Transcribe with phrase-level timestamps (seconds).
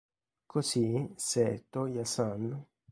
[0.47, 2.65] Così, se Toya San.